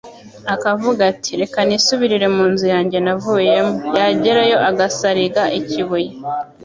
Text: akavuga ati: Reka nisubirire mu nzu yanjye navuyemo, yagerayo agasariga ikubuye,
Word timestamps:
akavuga 0.53 1.01
ati: 1.11 1.31
Reka 1.41 1.59
nisubirire 1.67 2.27
mu 2.35 2.43
nzu 2.51 2.65
yanjye 2.73 2.97
navuyemo, 3.05 3.73
yagerayo 3.97 4.57
agasariga 4.69 5.43
ikubuye, 5.59 6.09